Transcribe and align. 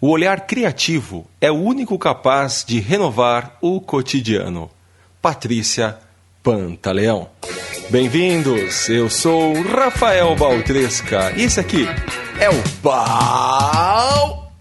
O 0.00 0.10
olhar 0.10 0.46
criativo 0.46 1.26
é 1.40 1.50
o 1.50 1.56
único 1.56 1.98
capaz 1.98 2.64
de 2.64 2.78
renovar 2.78 3.58
o 3.60 3.80
cotidiano. 3.80 4.70
Patrícia 5.20 5.98
Pantaleão. 6.40 7.28
Bem-vindos, 7.90 8.88
eu 8.88 9.10
sou 9.10 9.60
Rafael 9.62 10.36
Baltresca 10.36 11.32
esse 11.36 11.58
aqui 11.58 11.84
é 12.38 12.48
o 12.48 12.62
Balcast. 12.80 14.58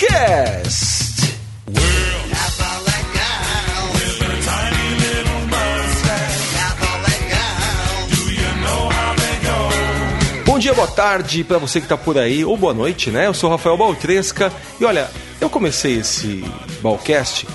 Bom 10.58 10.60
dia, 10.60 10.74
boa 10.74 10.88
tarde 10.88 11.44
para 11.44 11.60
você 11.60 11.80
que 11.80 11.86
está 11.86 11.96
por 11.96 12.18
aí, 12.18 12.44
ou 12.44 12.58
boa 12.58 12.74
noite, 12.74 13.12
né? 13.12 13.28
Eu 13.28 13.34
sou 13.36 13.48
Rafael 13.48 13.78
Baltresca 13.78 14.52
e 14.80 14.86
olha, 14.86 15.08
eu 15.40 15.52
comecei 15.52 16.00
esse 16.00 16.44
Balcast 16.82 17.48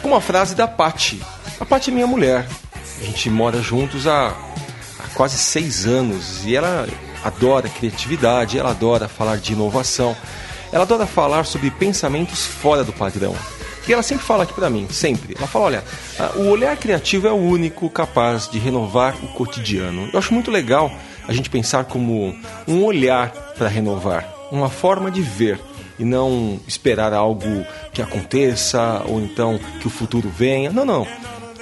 com 0.00 0.08
uma 0.08 0.20
frase 0.22 0.54
da 0.54 0.66
Pati. 0.66 1.20
A 1.60 1.66
Pati 1.66 1.90
é 1.90 1.92
minha 1.92 2.06
mulher. 2.06 2.48
A 3.02 3.04
gente 3.04 3.28
mora 3.28 3.60
juntos 3.60 4.06
há, 4.06 4.28
há 4.28 5.08
quase 5.12 5.36
seis 5.36 5.86
anos 5.86 6.46
e 6.46 6.56
ela 6.56 6.88
adora 7.22 7.68
criatividade, 7.68 8.58
ela 8.58 8.70
adora 8.70 9.08
falar 9.08 9.36
de 9.36 9.52
inovação, 9.52 10.16
ela 10.72 10.84
adora 10.84 11.06
falar 11.06 11.44
sobre 11.44 11.70
pensamentos 11.70 12.46
fora 12.46 12.82
do 12.82 12.94
padrão. 12.94 13.36
E 13.88 13.92
ela 13.92 14.02
sempre 14.02 14.24
fala 14.24 14.42
aqui 14.42 14.52
para 14.52 14.68
mim, 14.68 14.86
sempre. 14.90 15.34
Ela 15.36 15.46
fala: 15.46 15.64
olha, 15.64 15.84
o 16.36 16.48
olhar 16.48 16.76
criativo 16.76 17.26
é 17.26 17.32
o 17.32 17.36
único 17.36 17.88
capaz 17.88 18.48
de 18.48 18.58
renovar 18.58 19.16
o 19.22 19.28
cotidiano. 19.28 20.10
Eu 20.12 20.18
acho 20.18 20.34
muito 20.34 20.50
legal 20.50 20.92
a 21.26 21.32
gente 21.32 21.48
pensar 21.48 21.84
como 21.84 22.36
um 22.66 22.84
olhar 22.84 23.30
para 23.56 23.68
renovar, 23.68 24.28
uma 24.52 24.68
forma 24.68 25.10
de 25.10 25.22
ver 25.22 25.58
e 25.98 26.04
não 26.04 26.60
esperar 26.66 27.12
algo 27.12 27.66
que 27.92 28.02
aconteça 28.02 29.02
ou 29.06 29.20
então 29.20 29.58
que 29.80 29.86
o 29.86 29.90
futuro 29.90 30.28
venha. 30.28 30.70
Não, 30.70 30.84
não. 30.84 31.06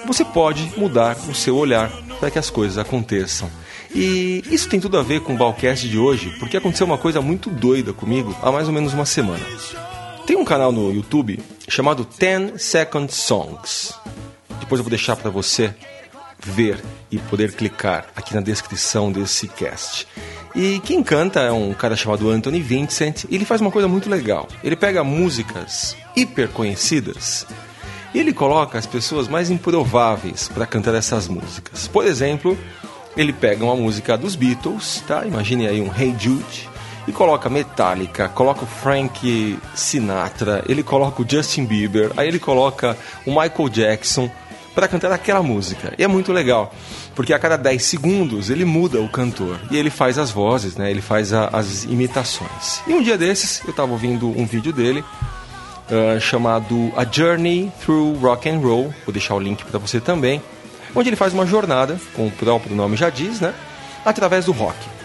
Você 0.06 0.24
pode 0.24 0.72
mudar 0.77 1.16
o 1.28 1.34
seu 1.34 1.56
olhar 1.56 1.90
para 2.18 2.30
que 2.30 2.38
as 2.38 2.50
coisas 2.50 2.77
aconteçam. 2.77 3.48
E 3.94 4.42
isso 4.50 4.68
tem 4.68 4.80
tudo 4.80 4.98
a 4.98 5.02
ver 5.02 5.20
com 5.20 5.34
o 5.34 5.36
Balcast 5.36 5.88
de 5.88 5.98
hoje, 5.98 6.34
porque 6.38 6.56
aconteceu 6.56 6.86
uma 6.86 6.98
coisa 6.98 7.20
muito 7.20 7.50
doida 7.50 7.92
comigo 7.92 8.36
há 8.42 8.52
mais 8.52 8.68
ou 8.68 8.74
menos 8.74 8.92
uma 8.92 9.06
semana. 9.06 9.44
Tem 10.27 10.36
um 10.36 10.44
canal 10.44 10.72
no 10.72 10.92
YouTube 10.92 11.38
chamado 11.69 12.05
10 12.19 12.60
Second 12.60 13.14
Songs. 13.14 13.94
Depois 14.58 14.80
eu 14.80 14.83
vou 14.83 14.91
deixar 14.91 15.14
para 15.14 15.30
você 15.30 15.72
ver 16.41 16.83
e 17.12 17.16
poder 17.16 17.52
clicar 17.52 18.08
aqui 18.16 18.34
na 18.34 18.41
descrição 18.41 19.12
desse 19.12 19.46
cast. 19.46 20.05
E 20.52 20.80
quem 20.80 21.00
canta 21.00 21.42
é 21.42 21.52
um 21.52 21.72
cara 21.72 21.94
chamado 21.94 22.28
Anthony 22.28 22.60
Vincent. 22.60 23.22
E 23.30 23.36
ele 23.36 23.44
faz 23.44 23.60
uma 23.60 23.70
coisa 23.70 23.86
muito 23.86 24.10
legal. 24.10 24.48
Ele 24.64 24.74
pega 24.74 25.05
músicas 25.05 25.96
hiper 26.16 26.48
conhecidas 26.48 27.46
e 28.12 28.18
ele 28.18 28.33
coloca 28.33 28.77
as 28.77 28.86
pessoas 28.86 29.28
mais 29.28 29.48
improváveis 29.48 30.48
para 30.48 30.66
cantar 30.66 30.96
essas 30.96 31.28
músicas. 31.28 31.86
Por 31.86 32.05
exemplo, 32.05 32.58
ele 33.16 33.33
pega 33.33 33.64
uma 33.64 33.77
música 33.77 34.18
dos 34.18 34.34
Beatles, 34.34 35.05
tá? 35.06 35.24
Imagine 35.24 35.68
aí 35.68 35.80
um 35.80 35.96
Hey 35.96 36.16
Jude 36.18 36.68
e 37.06 37.12
coloca 37.12 37.48
Metallica, 37.48 38.28
coloca 38.28 38.64
o 38.64 38.66
Frank 38.66 39.58
Sinatra, 39.74 40.64
ele 40.68 40.82
coloca 40.82 41.22
o 41.22 41.26
Justin 41.28 41.64
Bieber, 41.64 42.12
aí 42.16 42.28
ele 42.28 42.38
coloca 42.38 42.96
o 43.24 43.30
Michael 43.30 43.68
Jackson 43.68 44.30
para 44.74 44.88
cantar 44.88 45.10
aquela 45.10 45.42
música. 45.42 45.94
E 45.96 46.04
é 46.04 46.06
muito 46.06 46.32
legal, 46.32 46.72
porque 47.14 47.32
a 47.32 47.38
cada 47.38 47.56
10 47.56 47.82
segundos 47.82 48.50
ele 48.50 48.64
muda 48.64 49.00
o 49.00 49.08
cantor 49.08 49.58
e 49.70 49.77
ele 49.77 49.88
faz 49.88 50.18
as 50.18 50.30
vozes, 50.30 50.77
né? 50.77 50.90
Ele 50.90 51.00
faz 51.00 51.32
a, 51.32 51.48
as 51.48 51.84
imitações. 51.84 52.82
E 52.86 52.92
um 52.92 53.02
dia 53.02 53.16
desses 53.16 53.62
eu 53.64 53.70
estava 53.70 53.92
ouvindo 53.92 54.28
um 54.28 54.44
vídeo 54.44 54.74
dele 54.74 55.02
uh, 55.90 56.20
chamado 56.20 56.92
A 56.94 57.04
Journey 57.10 57.72
Through 57.80 58.18
Rock 58.18 58.48
and 58.50 58.58
Roll. 58.58 58.92
Vou 59.06 59.12
deixar 59.12 59.34
o 59.34 59.40
link 59.40 59.64
para 59.64 59.78
você 59.78 59.98
também, 59.98 60.42
onde 60.94 61.08
ele 61.08 61.16
faz 61.16 61.32
uma 61.32 61.46
jornada, 61.46 61.98
como 62.14 62.28
o 62.28 62.32
próprio 62.32 62.77
nome 62.77 62.96
já 62.96 63.08
diz, 63.08 63.40
né? 63.40 63.55
Através 64.05 64.45
do 64.45 64.52
rock. 64.52 64.95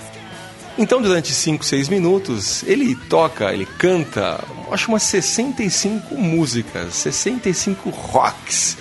Então, 0.77 1.01
durante 1.01 1.33
5, 1.33 1.65
6 1.65 1.89
minutos, 1.89 2.63
ele 2.63 2.95
toca, 2.95 3.53
ele 3.53 3.65
canta, 3.65 4.43
acho 4.71 4.89
umas 4.89 5.03
65 5.03 6.15
músicas, 6.15 6.95
65 6.95 7.89
rocks 7.89 8.77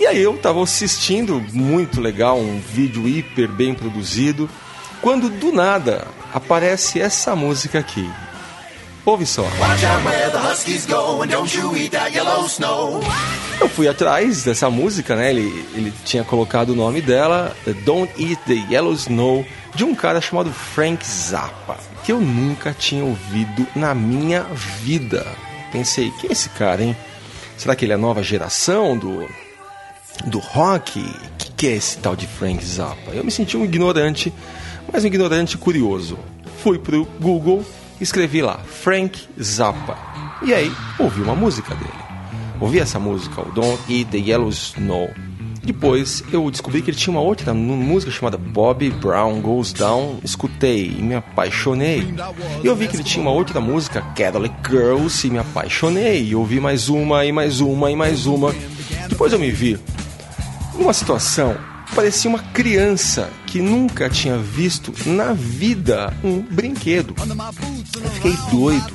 e 0.00 0.06
aí 0.06 0.22
eu 0.22 0.34
estava 0.34 0.62
assistindo, 0.62 1.44
muito 1.52 2.00
legal, 2.00 2.38
um 2.38 2.58
vídeo 2.58 3.06
hiper 3.06 3.52
bem 3.52 3.74
produzido, 3.74 4.48
quando 5.02 5.28
do 5.28 5.52
nada 5.52 6.08
aparece 6.32 6.98
essa 6.98 7.36
música 7.36 7.78
aqui. 7.78 8.10
Ouve 9.04 9.24
só. 9.24 9.46
Eu 13.60 13.68
fui 13.68 13.88
atrás 13.88 14.44
dessa 14.44 14.68
música, 14.68 15.16
né? 15.16 15.30
Ele, 15.30 15.64
ele 15.74 15.92
tinha 16.04 16.22
colocado 16.22 16.70
o 16.70 16.74
nome 16.74 17.00
dela, 17.00 17.56
Don't 17.84 18.12
Eat 18.22 18.40
the 18.46 18.72
Yellow 18.72 18.92
Snow, 18.92 19.44
de 19.74 19.84
um 19.84 19.94
cara 19.94 20.20
chamado 20.20 20.52
Frank 20.52 21.04
Zappa, 21.06 21.78
que 22.04 22.12
eu 22.12 22.20
nunca 22.20 22.74
tinha 22.78 23.04
ouvido 23.04 23.66
na 23.74 23.94
minha 23.94 24.42
vida. 24.82 25.26
Pensei, 25.72 26.10
quem 26.20 26.30
é 26.30 26.32
esse 26.32 26.48
cara, 26.50 26.82
hein? 26.82 26.96
Será 27.56 27.74
que 27.74 27.84
ele 27.84 27.92
é 27.92 27.94
a 27.94 27.98
nova 27.98 28.22
geração 28.22 28.96
do 28.96 29.28
do 30.26 30.38
rock, 30.38 31.00
o 31.00 31.36
que, 31.38 31.52
que 31.52 31.66
é 31.68 31.76
esse 31.76 31.98
tal 31.98 32.14
de 32.14 32.26
Frank 32.26 32.62
Zappa? 32.64 33.12
Eu 33.12 33.24
me 33.24 33.30
senti 33.30 33.56
um 33.56 33.64
ignorante, 33.64 34.32
mas 34.92 35.04
um 35.04 35.06
ignorante 35.06 35.56
curioso. 35.56 36.18
Fui 36.62 36.78
pro 36.78 37.06
Google, 37.18 37.64
escrevi 38.00 38.42
lá 38.42 38.58
Frank 38.58 39.28
Zappa 39.40 39.96
e 40.42 40.54
aí 40.54 40.72
ouvi 40.98 41.20
uma 41.20 41.34
música 41.34 41.74
dele. 41.74 41.90
Ouvi 42.60 42.78
essa 42.78 42.98
música, 42.98 43.40
o 43.40 43.52
Don't 43.52 43.80
Eat 43.88 44.10
the 44.10 44.18
Yellow 44.18 44.50
Snow. 44.50 45.10
Depois 45.62 46.24
eu 46.32 46.50
descobri 46.50 46.80
que 46.80 46.90
ele 46.90 46.96
tinha 46.96 47.12
uma 47.12 47.22
outra 47.22 47.52
música 47.52 48.10
chamada 48.10 48.38
Bobby 48.38 48.90
Brown 48.90 49.40
Goes 49.40 49.72
Down. 49.72 50.18
Escutei 50.24 50.86
e 50.86 51.02
me 51.02 51.14
apaixonei. 51.14 52.14
E 52.62 52.66
eu 52.66 52.74
vi 52.74 52.88
que 52.88 52.96
ele 52.96 53.04
tinha 53.04 53.22
uma 53.22 53.30
outra 53.30 53.60
música, 53.60 54.00
Cadillac 54.16 54.54
Girls, 54.68 55.26
e 55.26 55.30
me 55.30 55.38
apaixonei. 55.38 56.24
E 56.24 56.34
ouvi 56.34 56.60
mais 56.60 56.88
uma, 56.88 57.24
e 57.24 57.32
mais 57.32 57.60
uma, 57.60 57.90
e 57.90 57.96
mais 57.96 58.26
uma. 58.26 58.54
Depois 59.08 59.32
eu 59.32 59.38
me 59.38 59.50
vi 59.50 59.78
numa 60.78 60.92
situação, 60.94 61.56
parecia 61.94 62.30
uma 62.30 62.38
criança 62.38 63.30
que 63.50 63.60
nunca 63.60 64.08
tinha 64.08 64.38
visto 64.38 64.94
na 65.04 65.32
vida 65.32 66.14
um 66.22 66.40
brinquedo. 66.40 67.14
Eu 67.18 68.10
fiquei 68.10 68.34
doido. 68.48 68.92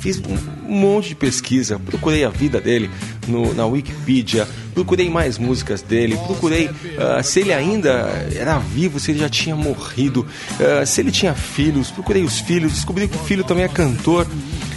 Fiz 0.00 0.22
um 0.66 0.72
monte 0.72 1.08
de 1.08 1.14
pesquisa, 1.14 1.78
procurei 1.78 2.24
a 2.24 2.30
vida 2.30 2.60
dele 2.60 2.88
no, 3.26 3.52
na 3.52 3.66
Wikipedia, 3.66 4.48
procurei 4.72 5.10
mais 5.10 5.36
músicas 5.38 5.82
dele, 5.82 6.16
procurei 6.26 6.68
uh, 6.68 7.22
se 7.22 7.40
ele 7.40 7.52
ainda 7.52 7.90
era 8.34 8.58
vivo, 8.58 9.00
se 9.00 9.10
ele 9.10 9.18
já 9.18 9.28
tinha 9.28 9.56
morrido, 9.56 10.20
uh, 10.20 10.86
se 10.86 11.00
ele 11.00 11.10
tinha 11.10 11.34
filhos, 11.34 11.90
procurei 11.90 12.22
os 12.22 12.38
filhos, 12.38 12.72
descobri 12.72 13.08
que 13.08 13.16
o 13.16 13.20
filho 13.20 13.44
também 13.44 13.64
é 13.64 13.68
cantor. 13.68 14.26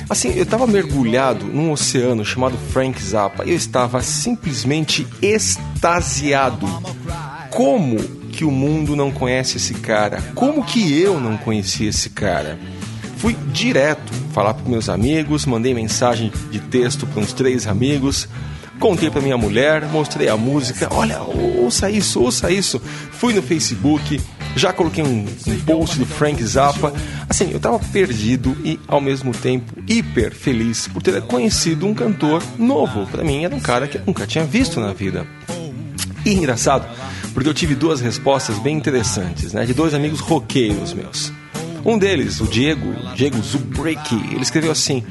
Assim, 0.10 0.34
eu 0.36 0.44
estava 0.44 0.68
mergulhado 0.68 1.46
num 1.46 1.72
oceano 1.72 2.26
chamado 2.26 2.58
Frank 2.72 3.02
Zappa 3.02 3.44
eu 3.44 3.56
estava 3.56 4.02
simplesmente 4.02 5.08
extasiado. 5.22 6.68
Como 7.52 8.21
que 8.42 8.46
o 8.46 8.50
mundo 8.50 8.96
não 8.96 9.12
conhece 9.12 9.58
esse 9.58 9.76
cara? 9.76 10.20
Como 10.34 10.66
que 10.66 11.00
eu 11.00 11.20
não 11.20 11.38
conhecia 11.38 11.88
esse 11.88 12.10
cara? 12.10 12.58
Fui 13.18 13.38
direto 13.54 14.12
falar 14.34 14.56
para 14.56 14.68
meus 14.68 14.90
amigos, 14.90 15.46
mandei 15.46 15.76
mensagem 15.76 16.34
de 16.50 16.60
texto 16.60 17.06
para 17.06 17.22
uns 17.22 17.34
três 17.34 17.68
amigos, 17.68 18.28
contei 18.80 19.12
para 19.12 19.22
minha 19.22 19.38
mulher, 19.38 19.86
mostrei 19.86 20.28
a 20.28 20.36
música, 20.36 20.88
olha, 20.90 21.22
ouça 21.22 21.88
isso, 21.92 22.20
ouça 22.20 22.50
isso. 22.50 22.82
Fui 23.12 23.32
no 23.32 23.44
Facebook, 23.44 24.20
já 24.56 24.74
coloquei 24.74 25.04
um, 25.04 25.28
um 25.46 25.60
post 25.60 26.00
do 26.00 26.06
Frank 26.08 26.44
Zappa. 26.44 26.92
Assim, 27.30 27.52
eu 27.52 27.58
estava 27.58 27.78
perdido 27.78 28.58
e 28.66 28.80
ao 28.88 29.00
mesmo 29.00 29.34
tempo 29.34 29.72
hiper 29.88 30.34
feliz 30.34 30.88
por 30.88 31.04
ter 31.04 31.22
conhecido 31.22 31.86
um 31.86 31.94
cantor 31.94 32.42
novo. 32.58 33.06
Para 33.06 33.24
mim, 33.24 33.46
era 33.46 33.56
um 33.56 33.60
cara 33.60 33.88
que 33.88 34.00
eu 34.00 34.02
nunca 34.04 34.26
tinha 34.26 34.44
visto 34.46 34.80
na 34.80 34.94
vida. 34.94 35.28
E 36.26 36.34
engraçado, 36.34 36.88
porque 37.34 37.50
eu 37.50 37.54
tive 37.54 37.76
duas 37.76 38.02
respostas 38.02 38.60
bem 38.60 38.78
interessantes, 38.78 39.54
né? 39.54 39.66
De 39.66 39.74
dois 39.74 39.94
amigos 39.94 40.20
roqueiros 40.20 40.94
meus. 40.94 41.32
Um 41.84 41.98
deles, 41.98 42.40
o 42.40 42.46
Diego, 42.46 42.94
Diego 43.16 43.42
Zubricki, 43.42 44.16
ele 44.32 44.42
escreveu 44.42 44.72
assim: 44.72 45.04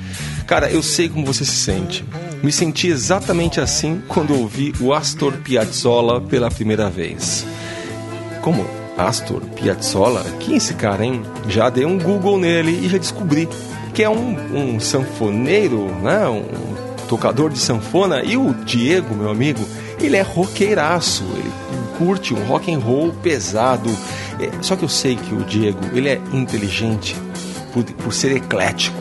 Cara, 0.47 0.71
eu 0.71 0.83
sei 0.83 1.09
como 1.09 1.27
você 1.27 1.45
se 1.45 1.57
sente. 1.57 2.05
Me 2.43 2.53
senti 2.53 2.89
exatamente 2.89 3.61
assim 3.61 4.01
quando 4.09 4.35
ouvi 4.35 4.73
o 4.81 4.93
Astor 4.93 5.33
Piazzolla 5.39 6.21
pela 6.21 6.51
primeira 6.51 6.89
vez. 6.89 7.45
Como 8.41 8.65
Astor 8.97 9.41
Piazzolla? 9.57 10.25
Quem 10.39 10.55
é 10.55 10.57
esse 10.57 10.75
cara, 10.75 11.05
hein? 11.05 11.23
Já 11.49 11.69
dei 11.69 11.85
um 11.85 11.99
Google 11.99 12.39
nele 12.39 12.85
e 12.85 12.89
já 12.89 12.99
descobri 12.99 13.49
que 13.93 14.03
é 14.03 14.09
um, 14.09 14.75
um 14.75 14.81
sanfoneiro, 14.81 15.87
né? 16.03 16.27
Um 16.29 16.45
tocador 17.09 17.51
de 17.51 17.59
sanfona. 17.59 18.23
E 18.23 18.37
o 18.37 18.55
Diego, 18.65 19.15
meu 19.15 19.31
amigo, 19.31 19.61
ele 20.01 20.17
é 20.17 20.23
roqueiraço. 20.23 21.25
Ele 21.37 21.50
curte 22.01 22.33
um 22.33 22.43
rock 22.47 22.73
and 22.73 22.79
roll 22.79 23.13
pesado. 23.13 23.91
É, 24.41 24.51
só 24.63 24.75
que 24.75 24.83
eu 24.83 24.89
sei 24.89 25.17
que 25.17 25.35
o 25.35 25.45
Diego, 25.45 25.79
ele 25.93 26.09
é 26.09 26.19
inteligente 26.33 27.15
por, 27.75 27.85
por 27.85 28.15
ser 28.15 28.35
eclético. 28.35 28.99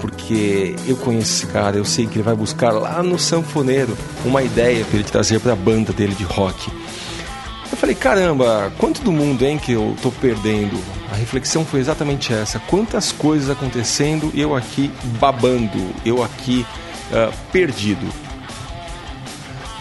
porque 0.00 0.74
eu 0.86 0.96
conheço 0.96 1.44
esse 1.44 1.52
cara, 1.52 1.76
eu 1.76 1.84
sei 1.84 2.06
que 2.06 2.14
ele 2.14 2.22
vai 2.22 2.34
buscar 2.34 2.72
lá 2.72 3.02
no 3.02 3.18
sanfoneiro 3.18 3.94
uma 4.24 4.42
ideia 4.42 4.82
para 4.86 4.98
ele 4.98 5.04
trazer 5.04 5.38
para 5.40 5.52
a 5.52 5.56
banda 5.56 5.92
dele 5.92 6.14
de 6.14 6.24
rock. 6.24 6.70
Eu 7.70 7.76
falei, 7.76 7.94
caramba, 7.94 8.72
quanto 8.78 9.02
do 9.02 9.12
mundo, 9.12 9.44
hein, 9.44 9.58
que 9.58 9.72
eu 9.72 9.94
tô 10.02 10.10
perdendo? 10.10 10.80
A 11.12 11.16
reflexão 11.16 11.64
foi 11.66 11.80
exatamente 11.80 12.32
essa. 12.32 12.58
Quantas 12.60 13.12
coisas 13.12 13.50
acontecendo 13.50 14.30
e 14.32 14.40
eu 14.40 14.56
aqui 14.56 14.90
babando, 15.20 15.78
eu 16.06 16.22
aqui 16.22 16.64
uh, 17.12 17.32
perdido. 17.52 18.06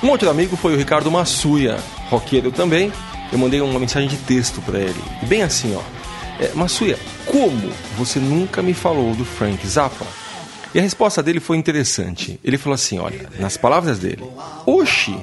Um 0.03 0.09
outro 0.09 0.29
amigo 0.29 0.57
foi 0.57 0.73
o 0.73 0.77
Ricardo 0.77 1.09
Massuia, 1.09 1.77
roqueiro 2.09 2.51
também. 2.51 2.91
Eu 3.31 3.37
mandei 3.37 3.61
uma 3.61 3.79
mensagem 3.79 4.09
de 4.09 4.17
texto 4.17 4.61
para 4.61 4.79
ele. 4.79 5.01
Bem 5.23 5.43
assim, 5.43 5.75
ó. 5.75 5.81
É, 6.43 6.51
Massuia, 6.53 6.97
como 7.25 7.71
você 7.97 8.19
nunca 8.19 8.61
me 8.61 8.73
falou 8.73 9.13
do 9.13 9.25
Frank 9.25 9.65
Zappa? 9.67 10.05
E 10.73 10.79
a 10.79 10.81
resposta 10.81 11.23
dele 11.23 11.39
foi 11.39 11.57
interessante. 11.57 12.39
Ele 12.43 12.57
falou 12.57 12.75
assim: 12.75 12.99
olha, 12.99 13.27
nas 13.39 13.57
palavras 13.57 13.99
dele, 13.99 14.23
Oxi, 14.65 15.17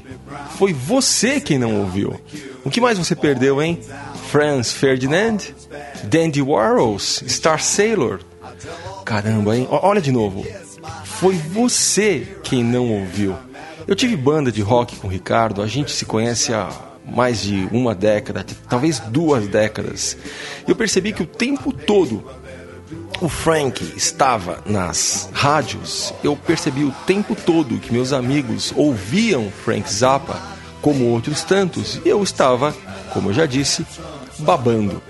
foi 0.59 0.73
você 0.73 1.41
quem 1.41 1.59
não 1.59 1.81
ouviu. 1.81 2.21
O 2.65 2.71
que 2.71 2.81
mais 2.81 2.99
você 2.99 3.15
perdeu, 3.15 3.63
hein? 3.63 3.81
Franz 4.31 4.73
Ferdinand? 4.73 5.39
Dandy 6.05 6.43
Warhols? 6.43 7.23
Star 7.29 7.63
Sailor? 7.63 8.21
Caramba, 9.05 9.57
hein? 9.57 9.69
Olha 9.71 10.01
de 10.01 10.11
novo. 10.11 10.45
Foi 11.05 11.35
você 11.37 12.27
quem 12.43 12.65
não 12.65 12.91
ouviu. 12.91 13.37
Eu 13.87 13.95
tive 13.95 14.17
banda 14.17 14.51
de 14.51 14.63
rock 14.63 14.97
com 14.97 15.07
o 15.07 15.11
Ricardo, 15.11 15.63
a 15.63 15.67
gente 15.69 15.93
se 15.93 16.05
conhece 16.05 16.53
há 16.53 16.69
mais 17.07 17.43
de 17.43 17.69
uma 17.71 17.95
década, 17.95 18.45
talvez 18.69 18.99
duas 18.99 19.47
décadas. 19.47 20.17
Eu 20.67 20.75
percebi 20.75 21.13
que 21.13 21.23
o 21.23 21.27
tempo 21.27 21.73
todo 21.73 22.25
o 23.21 23.29
Frank 23.29 23.81
estava 23.97 24.61
nas 24.67 25.31
rádios, 25.33 26.13
eu 26.25 26.37
percebi 26.37 26.83
o 26.83 26.91
tempo 27.07 27.37
todo 27.37 27.79
que 27.79 27.93
meus 27.93 28.13
amigos 28.13 28.73
ouviam 28.75 29.53
Frank 29.65 29.89
Zappa, 29.91 30.37
como 30.83 31.07
outros 31.07 31.43
tantos, 31.45 32.01
e 32.05 32.09
eu 32.09 32.21
estava, 32.25 32.75
como 33.13 33.31
eu 33.31 33.35
já 33.35 33.47
disse, 33.47 33.87
babando. 34.41 35.01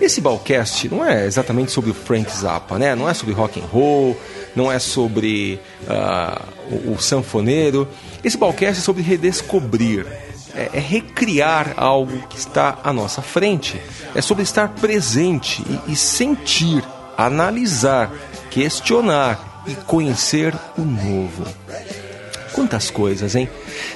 Esse 0.00 0.20
Balcast 0.20 0.88
não 0.88 1.04
é 1.04 1.24
exatamente 1.24 1.70
sobre 1.70 1.90
o 1.90 1.94
Frank 1.94 2.30
Zappa, 2.30 2.78
né? 2.78 2.94
Não 2.94 3.08
é 3.08 3.14
sobre 3.14 3.34
rock 3.34 3.60
and 3.60 3.66
roll, 3.66 4.16
não 4.58 4.72
é 4.72 4.80
sobre 4.80 5.60
uh, 5.84 6.74
o, 6.88 6.94
o, 6.94 6.98
sanfoneiro. 7.00 7.86
Esse 8.24 8.36
Balcast 8.36 8.80
é 8.80 8.82
sobre 8.82 9.02
redescobrir, 9.02 10.04
é, 10.52 10.70
é, 10.72 10.80
recriar 10.80 11.74
algo 11.76 12.26
que 12.26 12.36
está 12.36 12.78
à 12.82 12.92
nossa 12.92 13.22
frente. 13.22 13.80
É 14.16 14.20
sobre 14.20 14.42
estar 14.42 14.68
presente 14.70 15.62
e, 15.86 15.92
e 15.92 15.96
sentir 15.96 16.82
analisar, 17.16 18.10
questionar 18.50 19.62
e 19.64 19.74
conhecer 19.76 20.52
o 20.76 20.82
novo. 20.82 21.44
Quantas 22.52 22.90
coisas, 22.90 23.36
hein? 23.36 23.48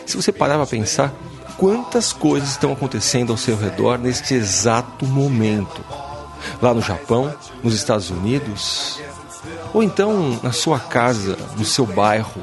Se 0.06 0.16
você 0.16 0.30
parar 0.30 0.56
para 0.58 0.66
pensar, 0.66 1.12
quantas 1.56 2.12
coisas 2.12 2.50
estão 2.50 2.72
acontecendo 2.72 3.32
ao 3.32 3.36
seu 3.36 3.56
redor 3.56 3.98
neste 3.98 4.34
exato 4.34 5.06
momento. 5.06 5.84
Lá 6.60 6.72
no 6.72 6.80
Japão, 6.80 7.34
nos 7.64 7.74
Estados 7.74 8.10
Unidos, 8.10 9.00
ou 9.72 9.82
então 9.82 10.40
na 10.42 10.52
sua 10.52 10.78
casa, 10.78 11.36
no 11.56 11.64
seu 11.64 11.86
bairro, 11.86 12.42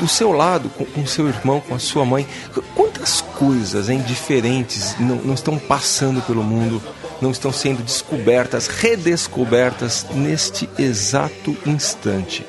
do 0.00 0.08
seu 0.08 0.32
lado, 0.32 0.68
com, 0.70 0.84
com 0.84 1.06
seu 1.06 1.28
irmão, 1.28 1.60
com 1.60 1.74
a 1.74 1.78
sua 1.78 2.04
mãe. 2.04 2.26
Quantas 2.74 3.20
coisas 3.20 3.88
hein, 3.88 4.02
diferentes 4.06 4.96
não, 4.98 5.16
não 5.16 5.34
estão 5.34 5.58
passando 5.58 6.20
pelo 6.22 6.42
mundo 6.42 6.82
não 7.22 7.30
estão 7.30 7.52
sendo 7.52 7.84
descobertas, 7.84 8.66
redescobertas 8.66 10.06
neste 10.12 10.68
exato 10.76 11.56
instante. 11.64 12.44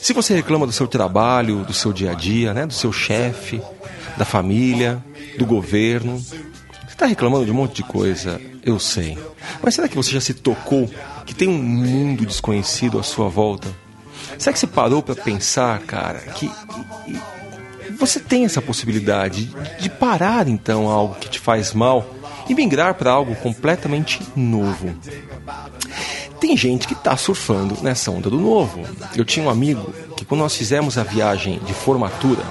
Se 0.00 0.14
você 0.14 0.34
reclama 0.34 0.66
do 0.66 0.72
seu 0.72 0.88
trabalho, 0.88 1.64
do 1.64 1.74
seu 1.74 1.92
dia 1.92 2.12
a 2.12 2.14
dia, 2.14 2.54
né, 2.54 2.66
do 2.66 2.72
seu 2.72 2.90
chefe, 2.90 3.60
da 4.16 4.24
família, 4.24 5.04
do 5.38 5.44
governo, 5.44 6.18
você 6.18 6.88
está 6.88 7.04
reclamando 7.04 7.44
de 7.44 7.50
um 7.50 7.54
monte 7.54 7.76
de 7.76 7.82
coisa, 7.82 8.40
eu 8.62 8.78
sei. 8.78 9.18
Mas 9.62 9.74
será 9.74 9.86
que 9.86 9.96
você 9.96 10.10
já 10.10 10.20
se 10.20 10.32
tocou 10.32 10.88
que 11.24 11.34
tem 11.34 11.48
um 11.48 11.62
mundo 11.62 12.26
desconhecido 12.26 12.98
à 12.98 13.02
sua 13.02 13.28
volta? 13.28 13.68
Será 14.38 14.52
que 14.52 14.58
você 14.58 14.66
parou 14.66 15.02
para 15.02 15.14
pensar, 15.14 15.78
cara, 15.80 16.18
que 16.18 16.50
você 17.98 18.18
tem 18.20 18.44
essa 18.44 18.60
possibilidade 18.60 19.50
de 19.80 19.88
parar 19.88 20.48
então 20.48 20.88
algo 20.88 21.14
que 21.16 21.28
te 21.28 21.38
faz 21.38 21.72
mal 21.72 22.06
e 22.48 22.54
migrar 22.54 22.94
para 22.94 23.10
algo 23.10 23.34
completamente 23.36 24.20
novo. 24.36 24.94
Tem 26.40 26.56
gente 26.56 26.86
que 26.86 26.92
está 26.92 27.16
surfando 27.16 27.78
nessa 27.82 28.10
onda 28.10 28.28
do 28.28 28.38
novo. 28.38 28.82
Eu 29.16 29.24
tinha 29.24 29.46
um 29.46 29.50
amigo 29.50 29.92
que, 30.16 30.24
quando 30.24 30.40
nós 30.40 30.54
fizemos 30.54 30.98
a 30.98 31.02
viagem 31.02 31.58
de 31.60 31.72
formatura, 31.72 32.42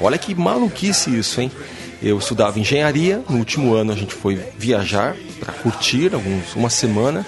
olha 0.00 0.18
que 0.18 0.34
maluquice 0.34 1.16
isso, 1.16 1.40
hein? 1.40 1.50
Eu 2.02 2.18
estudava 2.18 2.58
engenharia, 2.58 3.22
no 3.28 3.38
último 3.38 3.74
ano 3.74 3.92
a 3.92 3.96
gente 3.96 4.14
foi 4.14 4.36
viajar 4.58 5.16
para 5.38 5.52
curtir 5.52 6.12
alguns, 6.12 6.54
uma 6.54 6.68
semana 6.68 7.24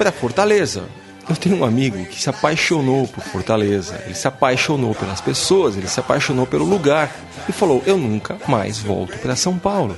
para 0.00 0.10
Fortaleza. 0.10 0.84
Eu 1.28 1.36
tenho 1.36 1.58
um 1.58 1.64
amigo 1.64 2.06
que 2.06 2.22
se 2.22 2.30
apaixonou 2.30 3.06
por 3.06 3.22
Fortaleza, 3.22 4.02
ele 4.06 4.14
se 4.14 4.26
apaixonou 4.26 4.94
pelas 4.94 5.20
pessoas, 5.20 5.76
ele 5.76 5.88
se 5.88 6.00
apaixonou 6.00 6.46
pelo 6.46 6.64
lugar 6.64 7.14
e 7.46 7.52
falou: 7.52 7.82
Eu 7.84 7.98
nunca 7.98 8.38
mais 8.48 8.78
volto 8.78 9.18
para 9.18 9.36
São 9.36 9.58
Paulo. 9.58 9.94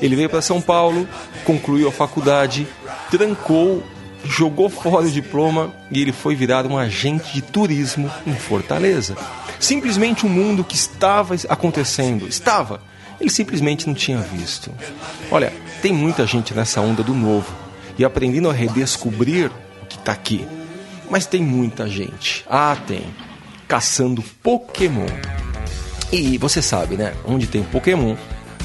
Ele 0.00 0.16
veio 0.16 0.30
para 0.30 0.40
São 0.40 0.62
Paulo, 0.62 1.06
concluiu 1.44 1.88
a 1.88 1.92
faculdade, 1.92 2.66
trancou, 3.10 3.84
jogou 4.24 4.70
fora 4.70 5.04
o 5.04 5.10
diploma 5.10 5.70
e 5.90 6.00
ele 6.00 6.12
foi 6.12 6.34
virar 6.34 6.64
um 6.64 6.78
agente 6.78 7.34
de 7.34 7.42
turismo 7.42 8.10
em 8.26 8.34
Fortaleza. 8.34 9.14
Simplesmente 9.60 10.24
um 10.24 10.30
mundo 10.30 10.64
que 10.64 10.74
estava 10.74 11.36
acontecendo, 11.50 12.26
estava, 12.26 12.80
ele 13.20 13.28
simplesmente 13.28 13.86
não 13.86 13.94
tinha 13.94 14.18
visto. 14.20 14.70
Olha, 15.30 15.52
tem 15.82 15.92
muita 15.92 16.26
gente 16.26 16.54
nessa 16.54 16.80
onda 16.80 17.02
do 17.02 17.12
novo 17.12 17.63
e 17.98 18.04
aprendendo 18.04 18.50
a 18.50 18.52
redescobrir 18.52 19.50
o 19.82 19.86
que 19.86 19.96
está 19.96 20.12
aqui. 20.12 20.46
Mas 21.10 21.26
tem 21.26 21.42
muita 21.42 21.88
gente, 21.88 22.44
ah, 22.48 22.76
tem, 22.86 23.04
caçando 23.68 24.22
Pokémon. 24.42 25.06
E 26.12 26.38
você 26.38 26.62
sabe, 26.62 26.96
né? 26.96 27.14
Onde 27.24 27.46
tem 27.46 27.62
Pokémon, 27.62 28.16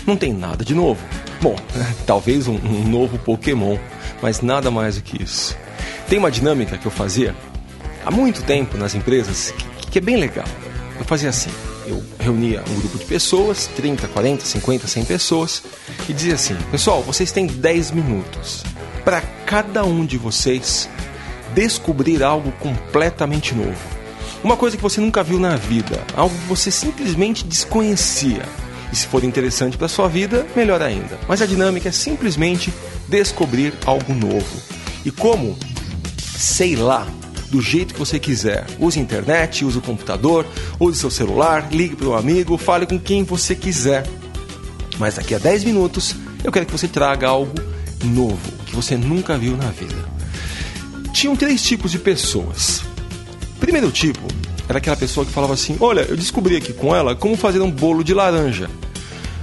não 0.06 0.16
tem 0.16 0.34
nada 0.34 0.64
de 0.64 0.74
novo. 0.74 1.04
Bom, 1.42 1.56
talvez 2.06 2.48
um, 2.48 2.56
um 2.56 2.88
novo 2.88 3.18
Pokémon, 3.20 3.78
mas 4.22 4.42
nada 4.42 4.72
mais 4.72 4.96
do 4.96 5.02
que 5.02 5.22
isso. 5.22 5.58
Tem 6.08 6.18
uma 6.18 6.31
dinâmica 6.31 6.78
que 6.78 6.86
eu 6.86 6.92
fazia 6.92 7.36
há 8.06 8.12
muito 8.12 8.44
tempo 8.44 8.78
nas 8.78 8.96
empresas 8.96 9.52
que, 9.52 9.92
que 9.92 9.98
é 10.00 10.02
bem 10.02 10.18
legal. 10.18 10.48
Eu 10.98 11.06
fazia 11.06 11.30
assim: 11.30 11.52
eu 11.86 12.04
reunia 12.19 12.64
um 12.69 12.80
grupo 12.80 12.98
de 12.98 13.06
pessoas, 13.06 13.68
30, 13.76 14.07
40, 14.07 14.45
50, 14.45 14.88
100 14.88 15.06
pessoas, 15.06 15.64
e 16.07 16.14
dizia 16.14 16.36
assim: 16.36 16.56
Pessoal, 16.71 17.02
vocês 17.02 17.31
têm 17.31 17.48
10 17.48 17.92
minutos 17.92 18.64
para 19.09 19.21
cada 19.44 19.83
um 19.83 20.06
de 20.06 20.19
vocês 20.19 20.87
descobrir 21.56 22.21
algo 22.21 22.51
completamente 22.59 23.56
novo. 23.56 23.81
Uma 24.44 24.56
coisa 24.56 24.78
que 24.78 24.83
você 24.83 25.01
nunca 25.01 25.23
viu 25.23 25.39
na 25.39 25.56
vida, 25.56 25.99
algo 26.16 26.37
que 26.37 26.45
você 26.45 26.69
simplesmente 26.69 27.44
desconhecia. 27.44 28.44
E 28.94 28.95
se 28.95 29.07
for 29.07 29.23
interessante 29.23 29.80
para 29.80 29.87
sua 29.87 30.07
vida, 30.07 30.45
melhor 30.56 30.80
ainda. 30.83 31.18
Mas 31.28 31.42
a 31.42 31.47
dinâmica 31.47 31.89
é 31.89 31.92
simplesmente 31.92 32.71
descobrir 33.07 33.73
algo 33.83 34.13
novo. 34.13 34.61
E 35.04 35.09
como? 35.09 35.57
Sei 36.37 36.75
lá, 36.75 37.07
do 37.49 37.63
jeito 37.63 37.95
que 37.95 37.99
você 37.99 38.19
quiser. 38.19 38.68
Use 38.80 38.99
a 38.99 39.01
internet, 39.01 39.66
use 39.66 39.80
o 39.80 39.81
computador, 39.81 40.45
use 40.80 40.99
seu 40.99 41.09
celular, 41.09 41.68
ligue 41.71 41.95
para 41.95 42.09
um 42.09 42.13
amigo, 42.16 42.59
fale 42.59 42.85
com 42.85 42.99
quem 42.99 43.23
você 43.23 43.56
quiser. 43.56 44.06
Mas 44.99 45.16
daqui 45.16 45.33
a 45.33 45.39
10 45.39 45.63
minutos 45.63 46.16
eu 46.44 46.51
quero 46.51 46.68
que 46.68 46.71
você 46.71 46.87
traga 46.87 47.28
algo 47.28 47.56
novo, 48.04 48.58
você 48.81 48.95
nunca 48.95 49.38
viu 49.38 49.57
na 49.57 49.69
vida. 49.69 49.95
Tinham 51.12 51.36
três 51.36 51.64
tipos 51.64 51.92
de 51.92 52.00
pessoas. 52.00 52.81
Primeiro 53.59 53.92
tipo 53.92 54.21
era 54.68 54.78
aquela 54.78 54.95
pessoa 54.95 55.26
que 55.26 55.31
falava 55.31 55.54
assim: 55.54 55.76
Olha, 55.80 56.02
eu 56.02 56.16
descobri 56.16 56.56
aqui 56.56 56.71
com 56.71 56.95
ela 56.95 57.16
como 57.16 57.36
fazer 57.36 57.59
um 57.59 57.71
bolo 57.71 58.04
de 58.04 58.14
laranja. 58.14 58.69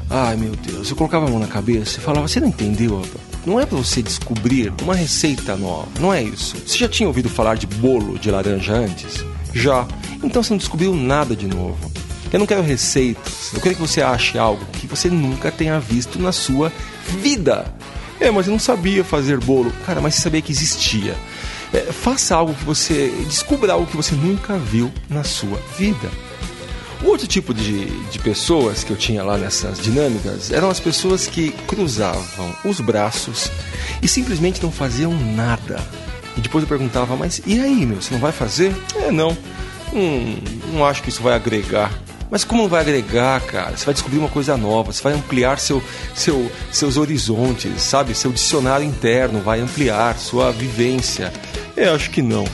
Ai 0.09 0.37
meu 0.37 0.55
Deus, 0.55 0.88
eu 0.88 0.97
colocava 0.97 1.26
a 1.26 1.31
mão 1.31 1.40
na 1.40 1.49
cabeça 1.49 1.99
e 1.99 2.00
falava: 2.00 2.28
Você 2.28 2.38
não 2.38 2.49
entendeu? 2.49 3.02
Não 3.45 3.61
é 3.61 3.66
para 3.66 3.76
você 3.76 4.02
descobrir 4.02 4.73
uma 4.83 4.95
receita 4.95 5.57
nova, 5.57 5.88
não 6.00 6.12
é 6.12 6.23
isso. 6.23 6.57
Você 6.64 6.78
já 6.78 6.88
tinha 6.88 7.09
ouvido 7.09 7.28
falar 7.28 7.57
de 7.57 7.66
bolo 7.66 8.19
de 8.19 8.31
laranja 8.31 8.73
antes? 8.73 9.25
Já. 9.52 9.87
Então 10.23 10.43
você 10.43 10.50
não 10.50 10.59
descobriu 10.59 10.95
nada 10.95 11.37
de 11.37 11.47
novo. 11.47 11.90
Eu 12.33 12.38
não 12.38 12.47
quero 12.47 12.62
receitas, 12.62 13.52
eu 13.55 13.61
quero 13.61 13.76
que 13.76 13.81
você 13.81 14.02
ache 14.02 14.37
algo 14.38 14.64
que 14.73 14.87
você 14.87 15.09
nunca 15.09 15.50
tenha 15.50 15.78
visto 15.78 16.19
na 16.19 16.33
sua 16.33 16.73
vida. 17.23 17.73
É, 18.20 18.30
mas 18.30 18.46
eu 18.46 18.52
não 18.52 18.58
sabia 18.58 19.04
fazer 19.04 19.38
bolo. 19.38 19.73
Cara, 19.85 20.00
mas 20.00 20.14
você 20.14 20.23
sabia 20.23 20.42
que 20.42 20.52
existia. 20.52 21.16
É, 21.73 21.80
faça 21.92 22.35
algo 22.35 22.54
que 22.54 22.64
você. 22.64 23.08
descubra 23.26 23.73
algo 23.73 23.87
que 23.87 23.96
você 23.96 24.14
nunca 24.14 24.56
viu 24.56 24.92
na 25.08 25.25
sua 25.25 25.58
vida. 25.78 26.11
O 27.02 27.08
outro 27.08 27.26
tipo 27.26 27.52
de, 27.52 27.85
de 28.08 28.18
pessoas 28.18 28.82
que 28.82 28.90
eu 28.90 28.96
tinha 28.96 29.23
lá 29.23 29.37
nessas 29.37 29.78
dinâmicas 29.78 30.50
eram 30.50 30.70
as 30.70 30.80
pessoas 30.80 31.26
que 31.26 31.52
cruzavam 31.66 32.56
os 32.64 32.80
braços 32.80 33.50
e 34.00 34.08
simplesmente 34.08 34.62
não 34.62 34.73
faziam 34.73 35.12
nada. 35.12 35.78
E 36.37 36.40
depois 36.40 36.62
eu 36.62 36.68
perguntava, 36.68 37.14
mas 37.14 37.40
e 37.46 37.61
aí, 37.61 37.85
meu, 37.85 38.00
você 38.00 38.12
não 38.14 38.20
vai 38.20 38.32
fazer? 38.32 38.75
É, 38.94 39.11
não. 39.11 39.37
Hum, 39.92 40.37
não 40.73 40.85
acho 40.85 41.02
que 41.02 41.11
isso 41.11 41.23
vai 41.23 41.35
agregar. 41.35 41.92
Mas 42.30 42.45
como 42.45 42.68
vai 42.68 42.80
agregar, 42.80 43.40
cara? 43.42 43.76
Você 43.76 43.85
vai 43.85 43.95
descobrir 43.95 44.18
uma 44.18 44.28
coisa 44.28 44.56
nova, 44.56 44.92
você 44.92 45.02
vai 45.02 45.12
ampliar 45.12 45.59
seu, 45.59 45.83
seu, 46.14 46.50
seus 46.73 46.97
horizontes, 46.97 47.80
sabe? 47.83 48.14
Seu 48.14 48.33
dicionário 48.33 48.85
interno 48.85 49.40
vai 49.40 49.61
ampliar 49.61 50.18
sua 50.18 50.50
vivência. 50.50 51.33
Eu 51.76 51.95
acho 51.95 52.11
que 52.11 52.23
não. 52.23 52.45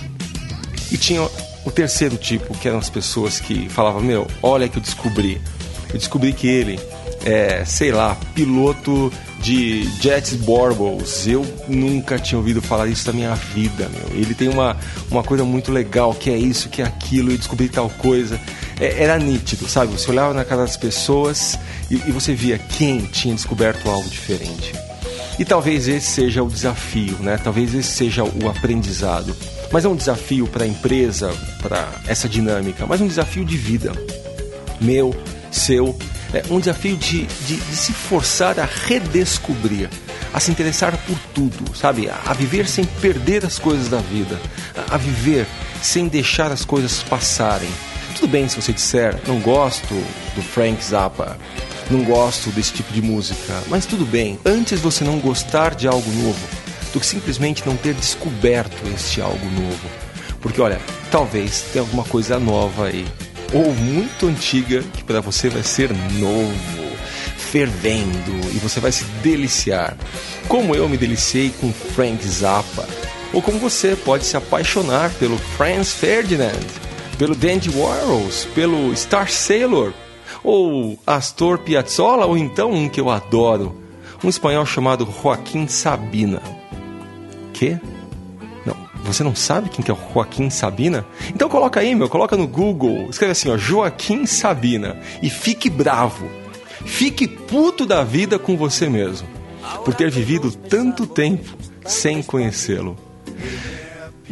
E 0.90 0.96
tinha 0.96 1.22
o 1.64 1.70
terceiro 1.70 2.16
tipo, 2.16 2.54
que 2.54 2.68
eram 2.68 2.78
as 2.78 2.90
pessoas 2.90 3.40
que 3.40 3.68
falavam: 3.68 4.02
Meu, 4.02 4.26
olha 4.42 4.68
que 4.68 4.76
eu 4.78 4.82
descobri. 4.82 5.40
Eu 5.88 5.98
descobri 5.98 6.32
que 6.32 6.46
ele 6.46 6.78
é, 7.24 7.64
sei 7.64 7.92
lá, 7.92 8.16
piloto 8.34 9.12
de 9.40 9.84
Jets 10.00 10.34
Borbles. 10.34 11.26
Eu 11.26 11.46
nunca 11.68 12.18
tinha 12.18 12.38
ouvido 12.38 12.60
falar 12.62 12.86
isso 12.88 13.06
na 13.08 13.12
minha 13.12 13.34
vida, 13.34 13.88
meu. 13.88 14.18
Ele 14.18 14.34
tem 14.34 14.48
uma, 14.48 14.76
uma 15.10 15.22
coisa 15.22 15.44
muito 15.44 15.72
legal, 15.72 16.14
que 16.14 16.30
é 16.30 16.36
isso, 16.36 16.68
que 16.68 16.82
é 16.82 16.84
aquilo, 16.84 17.32
e 17.32 17.36
descobri 17.36 17.68
tal 17.68 17.88
coisa. 17.90 18.40
É, 18.80 19.02
era 19.02 19.18
nítido, 19.18 19.68
sabe? 19.68 19.92
Você 19.92 20.10
olhava 20.10 20.34
na 20.34 20.44
cara 20.44 20.62
das 20.62 20.76
pessoas 20.76 21.58
e, 21.90 21.94
e 21.94 22.12
você 22.12 22.34
via 22.34 22.58
quem 22.58 23.04
tinha 23.06 23.34
descoberto 23.34 23.88
algo 23.88 24.08
diferente. 24.08 24.72
E 25.38 25.44
talvez 25.44 25.88
esse 25.88 26.10
seja 26.10 26.42
o 26.42 26.48
desafio, 26.48 27.16
né? 27.20 27.38
Talvez 27.42 27.74
esse 27.74 27.90
seja 27.90 28.22
o 28.22 28.48
aprendizado. 28.48 29.34
Mas 29.72 29.84
é 29.84 29.88
um 29.88 29.96
desafio 29.96 30.46
para 30.46 30.64
a 30.64 30.66
empresa, 30.66 31.32
para 31.60 31.88
essa 32.06 32.28
dinâmica, 32.28 32.86
mas 32.86 33.00
um 33.00 33.08
desafio 33.08 33.44
de 33.44 33.56
vida. 33.56 33.92
Meu, 34.80 35.14
seu, 35.50 35.96
é 36.34 36.42
um 36.50 36.58
desafio 36.58 36.96
de, 36.96 37.24
de, 37.24 37.56
de, 37.56 37.76
se 37.76 37.92
forçar 37.92 38.58
a 38.58 38.68
redescobrir, 38.86 39.88
a 40.32 40.40
se 40.40 40.50
interessar 40.50 40.96
por 41.06 41.18
tudo, 41.34 41.76
sabe? 41.76 42.08
A, 42.08 42.32
viver 42.32 42.66
sem 42.66 42.84
perder 42.84 43.44
as 43.44 43.58
coisas 43.58 43.88
da 43.88 43.98
vida, 43.98 44.38
a, 44.90 44.96
viver 44.96 45.46
sem 45.82 46.08
deixar 46.08 46.50
as 46.50 46.64
coisas 46.64 47.02
passarem. 47.02 47.70
Tudo 48.22 48.30
bem 48.30 48.48
se 48.48 48.54
você 48.54 48.72
disser, 48.72 49.20
não 49.26 49.40
gosto 49.40 49.92
do 50.36 50.42
Frank 50.42 50.80
Zappa, 50.84 51.36
não 51.90 52.04
gosto 52.04 52.50
desse 52.50 52.72
tipo 52.72 52.92
de 52.92 53.02
música, 53.02 53.60
mas 53.66 53.84
tudo 53.84 54.06
bem. 54.06 54.38
Antes 54.44 54.80
você 54.80 55.02
não 55.02 55.18
gostar 55.18 55.74
de 55.74 55.88
algo 55.88 56.08
novo 56.12 56.38
do 56.92 57.00
que 57.00 57.04
simplesmente 57.06 57.66
não 57.66 57.76
ter 57.76 57.94
descoberto 57.94 58.80
este 58.94 59.20
algo 59.20 59.44
novo. 59.50 59.88
Porque 60.40 60.60
olha, 60.60 60.80
talvez 61.10 61.64
tenha 61.72 61.82
alguma 61.82 62.04
coisa 62.04 62.38
nova 62.38 62.86
aí 62.86 63.04
ou 63.52 63.74
muito 63.74 64.28
antiga 64.28 64.84
que 64.94 65.02
para 65.02 65.20
você 65.20 65.48
vai 65.48 65.64
ser 65.64 65.90
novo, 66.20 66.96
fervendo 67.36 68.38
e 68.54 68.58
você 68.58 68.78
vai 68.78 68.92
se 68.92 69.02
deliciar. 69.20 69.96
Como 70.46 70.76
eu 70.76 70.88
me 70.88 70.96
deliciei 70.96 71.52
com 71.60 71.72
Frank 71.72 72.24
Zappa, 72.24 72.88
ou 73.32 73.42
como 73.42 73.58
você 73.58 73.96
pode 73.96 74.24
se 74.24 74.36
apaixonar 74.36 75.10
pelo 75.14 75.36
Franz 75.38 75.90
Ferdinand, 75.90 76.91
pelo 77.18 77.34
Dandy 77.34 77.70
Warhols, 77.70 78.46
pelo 78.54 78.94
Star 78.96 79.30
Sailor, 79.30 79.92
ou 80.42 80.98
Astor 81.06 81.58
Piazzolla, 81.58 82.26
ou 82.26 82.36
então 82.36 82.72
um 82.72 82.88
que 82.88 83.00
eu 83.00 83.10
adoro, 83.10 83.76
um 84.24 84.28
espanhol 84.28 84.66
chamado 84.66 85.08
Joaquim 85.22 85.66
Sabina. 85.68 86.42
Que? 87.52 87.78
Você 89.04 89.24
não 89.24 89.34
sabe 89.34 89.68
quem 89.68 89.84
que 89.84 89.90
é 89.90 89.94
o 89.94 89.98
Joaquim 90.14 90.48
Sabina? 90.48 91.04
Então 91.34 91.48
coloca 91.48 91.80
aí, 91.80 91.94
meu, 91.94 92.08
coloca 92.08 92.36
no 92.36 92.46
Google, 92.46 93.08
escreve 93.10 93.32
assim, 93.32 93.50
ó, 93.50 93.56
Joaquim 93.56 94.26
Sabina 94.26 94.96
e 95.20 95.28
fique 95.28 95.68
bravo. 95.68 96.28
Fique 96.84 97.26
puto 97.26 97.84
da 97.84 98.02
vida 98.04 98.38
com 98.38 98.56
você 98.56 98.88
mesmo, 98.88 99.28
por 99.84 99.94
ter 99.94 100.10
vivido 100.10 100.50
tanto 100.50 101.06
tempo 101.06 101.56
sem 101.84 102.22
conhecê-lo. 102.22 102.96